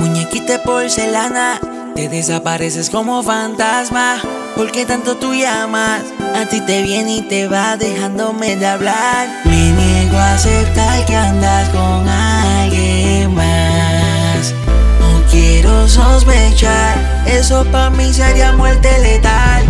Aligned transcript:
Muñequita 0.00 0.54
de 0.54 0.58
porcelana, 0.60 1.60
te 1.94 2.08
desapareces 2.08 2.88
como 2.88 3.22
fantasma. 3.22 4.16
¿Por 4.56 4.72
qué 4.72 4.86
tanto 4.86 5.18
tú 5.18 5.34
llamas? 5.34 6.00
A 6.34 6.46
ti 6.46 6.62
te 6.62 6.80
viene 6.80 7.16
y 7.16 7.20
te 7.20 7.48
va 7.48 7.76
dejándome 7.76 8.56
de 8.56 8.66
hablar. 8.66 9.28
Me 9.44 9.72
niego 9.72 10.16
a 10.16 10.36
aceptar 10.36 11.04
que 11.04 11.14
andas 11.14 11.68
con 11.68 12.08
alguien 12.08 13.34
más. 13.34 14.54
No 15.00 15.22
quiero 15.30 15.86
sospechar, 15.86 16.96
eso 17.26 17.66
para 17.66 17.90
mí 17.90 18.10
sería 18.10 18.52
muerte 18.52 18.88
letal. 19.02 19.64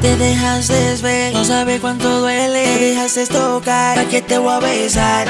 Te 0.00 0.16
dejaste 0.16 0.94
ver, 1.02 1.34
no 1.34 1.44
sabes 1.44 1.80
cuánto 1.80 2.20
duele. 2.20 2.62
Te 2.62 2.84
dejaste 2.84 3.26
tocar, 3.26 3.96
¿para 3.96 4.08
qué 4.08 4.22
te 4.22 4.38
voy 4.38 4.52
a 4.52 4.60
besar? 4.60 5.26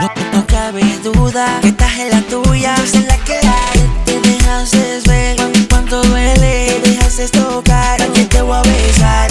No, 0.00 0.10
no 0.32 0.41
cabe 0.64 0.84
duda 1.02 1.58
que 1.60 1.68
estás 1.68 1.98
en 1.98 2.10
la 2.10 2.20
tuya, 2.22 2.76
yo 2.76 2.98
en 2.98 3.06
la 3.08 3.16
que 3.26 3.36
hay. 3.36 3.80
Te 4.04 4.20
dejaste 4.20 5.00
ver 5.08 5.36
cuánto 5.68 6.00
duele. 6.04 6.78
Te 6.82 6.90
dejaste 6.90 7.28
tocar, 7.30 7.98
¿para 7.98 8.12
qué 8.12 8.24
te 8.26 8.42
voy 8.42 8.56
a 8.56 8.62
besar? 8.62 9.28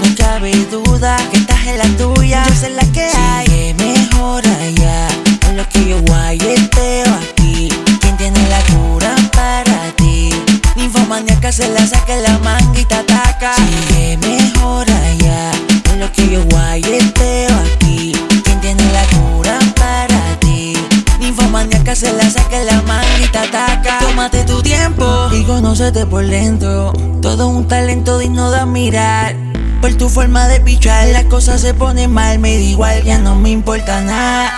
No 0.00 0.06
cabe 0.16 0.52
duda 0.70 1.16
que 1.30 1.38
estás 1.38 1.66
en 1.66 1.78
la 1.78 1.88
tuya, 1.98 2.44
yo 2.46 2.54
sé 2.54 2.70
la 2.70 2.84
que 2.92 3.06
hay. 3.24 3.46
Sigue 3.48 3.74
mejor 3.74 4.46
allá, 4.46 5.08
en 5.48 5.56
lo 5.56 5.68
que 5.68 5.88
yo 5.88 6.00
guayeteo 6.02 7.12
aquí. 7.24 7.70
¿Quién 8.00 8.16
tiene 8.16 8.40
la 8.48 8.60
cura 8.70 9.12
para 9.32 9.90
ti? 9.96 10.30
Ninfomaníaca 10.76 11.50
se 11.50 11.66
la 11.68 11.84
saca 11.84 12.14
la 12.14 12.38
te 12.88 12.94
ataca. 12.94 13.54
Se 22.00 22.14
la 22.14 22.30
saca 22.30 22.58
la 22.60 22.82
te 23.30 23.38
ataca. 23.38 23.98
Tómate 23.98 24.44
tu 24.44 24.62
tiempo 24.62 25.28
y 25.32 25.44
conócete 25.44 26.06
por 26.06 26.26
dentro. 26.26 26.94
Todo 27.20 27.48
un 27.48 27.68
talento 27.68 28.18
digno 28.18 28.50
de 28.50 28.60
admirar. 28.60 29.36
Por 29.82 29.94
tu 29.94 30.08
forma 30.08 30.48
de 30.48 30.60
pichar, 30.60 31.08
las 31.08 31.24
cosas 31.24 31.60
se 31.60 31.74
ponen 31.74 32.10
mal, 32.10 32.38
me 32.38 32.54
da 32.54 32.62
igual, 32.62 33.02
ya 33.02 33.18
no 33.18 33.34
me 33.34 33.50
importa 33.50 34.00
nada. 34.00 34.50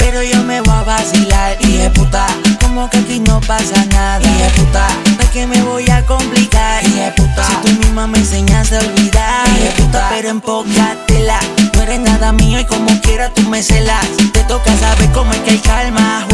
Pero 0.00 0.20
yo 0.24 0.42
me 0.42 0.60
voy 0.60 0.74
a 0.74 0.82
vacilar, 0.82 1.56
y 1.60 1.76
de 1.76 1.90
puta, 1.90 2.26
como 2.60 2.90
que 2.90 2.98
aquí 2.98 3.20
no 3.20 3.40
pasa 3.40 3.84
nada. 3.86 4.20
Y 4.20 4.42
de 4.42 4.50
puta, 4.50 4.88
¿para 5.16 5.30
qué 5.30 5.46
me 5.46 5.62
voy 5.62 5.88
a 5.90 6.04
complicar? 6.06 6.84
Y 6.84 6.90
de 6.90 7.12
puta, 7.12 7.44
si 7.44 7.68
tú 7.68 7.78
misma 7.78 8.08
me 8.08 8.18
enseñaste 8.18 8.78
a 8.78 8.80
olvidar. 8.80 9.48
Y 9.60 9.62
de 9.62 9.70
puta, 9.70 10.08
pero 10.10 10.30
empócatela, 10.30 11.38
no 11.74 11.82
eres 11.82 12.00
nada 12.00 12.32
mío 12.32 12.58
y 12.58 12.64
como 12.64 12.88
quiera 13.00 13.32
tú 13.32 13.42
me 13.48 13.62
celas. 13.62 14.08
Te 14.32 14.42
toca 14.44 14.76
saber 14.76 15.08
cómo 15.12 15.32
es 15.32 15.38
que 15.40 15.50
hay 15.50 15.58
calma, 15.58 16.26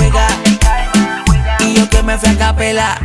yo 1.74 1.88
que 1.88 2.02
me 2.02 2.16
fui 2.18 2.30
a 2.30 2.38
capela. 2.38 3.00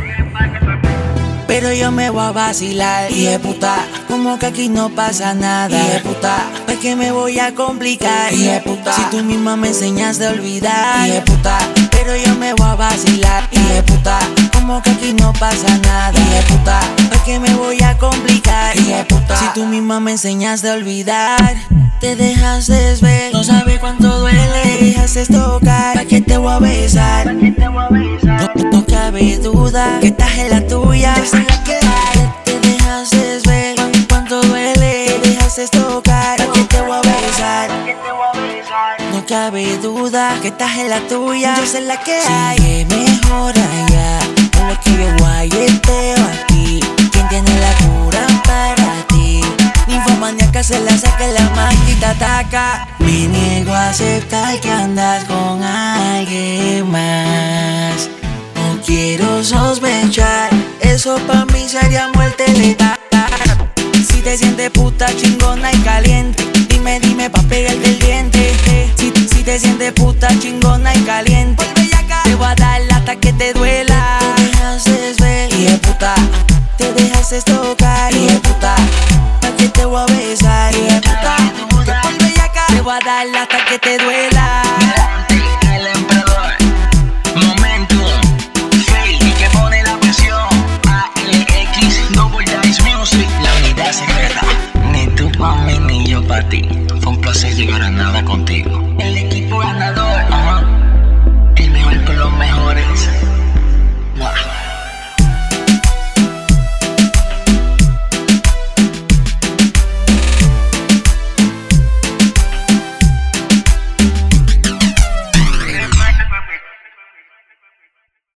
Pero 1.46 1.72
yo 1.72 1.90
me 1.90 2.10
voy 2.10 2.22
a 2.22 2.30
vacilar, 2.30 3.10
y 3.10 3.24
de 3.24 3.40
puta, 3.40 3.74
como 4.06 4.38
que 4.38 4.46
aquí 4.46 4.68
no 4.68 4.88
pasa 4.88 5.34
nada. 5.34 5.76
Y 5.76 5.90
de 5.94 5.98
puta, 5.98 6.48
¿para 6.64 6.78
qué 6.78 6.94
me 6.94 7.10
voy 7.10 7.40
a 7.40 7.52
complicar? 7.56 8.32
Y 8.32 8.44
de 8.44 8.60
puta, 8.60 8.92
si 8.92 9.02
tú 9.10 9.24
misma 9.24 9.56
me 9.56 9.68
enseñaste 9.68 10.28
a 10.28 10.30
olvidar. 10.30 11.08
Y 11.08 11.10
de 11.10 11.22
puta, 11.22 11.58
pero 11.90 12.14
yo 12.14 12.36
me 12.36 12.54
voy 12.54 12.68
a 12.68 12.76
vacilar. 12.76 13.48
Y 13.50 13.60
de 13.60 13.82
puta, 13.82 14.20
como 14.52 14.80
que 14.80 14.90
aquí 14.90 15.12
no 15.12 15.32
pasa 15.32 15.76
nada. 15.78 16.12
Y 16.14 16.22
de 16.22 16.42
puta, 16.42 16.80
¿para 17.08 17.24
qué 17.24 17.40
me 17.40 17.52
voy 17.54 17.82
a 17.82 17.98
complicar? 17.98 18.76
Y 18.76 18.84
de 18.84 19.04
puta, 19.06 19.36
si 19.36 19.46
tú 19.52 19.66
misma 19.66 19.98
me 19.98 20.12
enseñaste 20.12 20.70
a 20.70 20.74
olvidar. 20.74 21.56
Te 22.00 22.16
dejaste 22.16 22.94
ver, 23.02 23.32
no 23.32 23.44
sabes 23.44 23.78
cuánto 23.78 24.20
duele. 24.20 24.62
Te 24.62 24.84
dejaste 24.84 25.26
tocar, 25.26 25.94
¿para 25.94 26.06
qué 26.06 26.20
te 26.22 26.38
voy 26.38 26.52
a 26.52 26.58
besar? 26.58 27.26
No, 27.26 28.38
no 28.38 28.49
cabe 29.20 29.38
duda 29.38 29.98
que 30.00 30.06
estás 30.08 30.38
en 30.38 30.50
la 30.50 30.66
tuya. 30.66 31.14
Yo 31.16 31.26
sé 31.26 31.44
la 31.44 31.64
que 31.64 31.74
hay. 31.74 32.32
Te 32.44 32.60
dejaste 32.60 33.38
ver 33.46 33.76
cuánto 34.08 34.40
duele. 34.42 35.04
Te 35.06 35.28
dejaste 35.28 35.68
tocar, 35.68 36.38
¿para 36.38 36.52
qué 36.52 36.64
te 36.64 36.80
voy 36.80 36.96
a 36.96 37.20
besar? 37.20 37.70
No 39.12 39.24
cabe 39.26 39.76
duda 39.78 40.38
que 40.40 40.48
estás 40.48 40.74
en 40.78 40.88
la 40.88 41.00
tuya. 41.00 41.54
Yo 41.56 41.66
sé 41.66 41.82
la 41.82 41.98
que 42.02 42.18
hay. 42.18 42.58
Sigue 42.58 42.86
mejor 42.86 43.54
allá. 43.58 44.20
En 44.58 44.68
lo 44.68 44.80
que 44.80 44.90
yo 44.90 45.16
guayeteo 45.18 46.16
aquí. 46.42 46.80
¿Quién 47.12 47.28
tiene 47.28 47.50
la 47.60 47.72
cura 47.84 48.26
para 48.46 49.06
ti? 49.08 49.42
Ninfomaníaca 49.86 50.62
se 50.62 50.80
la 50.80 50.96
saca 50.96 51.26
la 51.26 51.70
te 52.00 52.06
ataca. 52.06 52.88
Me 53.00 53.26
niego 53.26 53.72
a 53.74 53.90
aceptar 53.90 54.58
que 54.60 54.70
andas 54.70 55.24
con 55.24 55.62
alguien 55.62 56.90
más. 56.90 58.19
Quiero 58.92 59.44
sospechar, 59.44 60.50
eso 60.80 61.14
pa' 61.24 61.44
mí 61.52 61.68
sería 61.68 62.08
muerte 62.08 62.48
letal. 62.58 62.98
Si 64.04 64.20
te 64.20 64.36
sientes 64.36 64.68
puta 64.70 65.06
chingona 65.16 65.72
y 65.72 65.78
caliente, 65.82 66.44
dime, 66.68 66.98
dime 66.98 67.30
pa' 67.30 67.40
pegarte 67.42 67.88
el 67.88 68.00
diente. 68.00 68.52
Si, 68.96 69.12
si 69.28 69.44
te 69.44 69.60
sientes 69.60 69.92
puta 69.92 70.26
chingona 70.40 70.92
y 70.92 71.02
caliente, 71.02 71.64
te 72.24 72.34
voy 72.34 72.48
a 72.48 72.54
dar 72.56 72.82
hasta 72.90 73.14
que 73.14 73.32
te 73.32 73.52
duela. 73.52 74.18
Te 74.34 74.42
dejaste 74.42 75.14
ver, 75.20 75.54
y 75.54 75.64
de 75.66 75.78
puta, 75.78 76.14
te 76.76 76.92
dejaste 76.92 77.42
tocar, 77.42 78.12
y 78.12 78.26
de 78.26 78.40
puta, 78.40 78.74
que 79.56 79.68
te 79.68 79.84
voy 79.84 80.02
a 80.02 80.06
besar, 80.06 80.74
y 80.74 80.80
de 80.80 81.00
puta, 81.00 81.36
te 82.70 82.80
voy 82.80 82.92
a 82.92 82.98
dar 83.06 83.26
hasta 83.36 83.64
que 83.66 83.78
te 83.78 83.98
duela. 83.98 84.29